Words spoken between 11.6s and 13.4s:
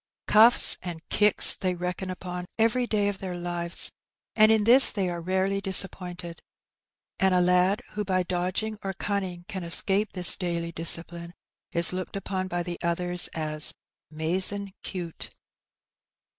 is looked upon by the others